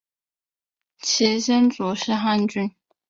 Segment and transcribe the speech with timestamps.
[0.97, 2.71] 其先祖是汲郡。